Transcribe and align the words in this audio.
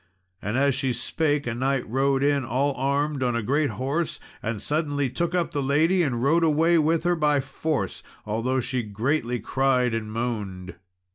And 0.41 0.57
as 0.57 0.73
she 0.73 0.93
spake, 0.93 1.45
a 1.45 1.53
knight 1.53 1.87
rode 1.87 2.23
in 2.23 2.43
all 2.43 2.73
armed, 2.73 3.21
on 3.21 3.35
a 3.35 3.43
great 3.43 3.69
horse, 3.69 4.19
and 4.41 4.59
suddenly 4.59 5.11
took 5.11 5.35
up 5.35 5.51
the 5.51 5.61
lady 5.61 6.01
and 6.01 6.23
rode 6.23 6.43
away 6.43 6.79
with 6.79 7.03
her 7.03 7.15
by 7.15 7.39
force, 7.39 8.01
although 8.25 8.59
she 8.61 8.81
greatly 8.81 9.39
cried 9.39 9.93
and 9.93 10.11
moaned. 10.11 10.73